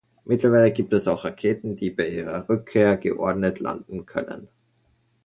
Mittlerweile 0.25 0.71
gibt 0.73 0.93
es 0.93 1.07
auch 1.07 1.25
Raketen, 1.25 1.75
die 1.75 1.91
bei 1.91 2.09
ihrer 2.09 2.49
Rückkehr 2.49 2.97
geordnet 2.97 3.59
landen 3.59 4.07
können. 4.07 4.47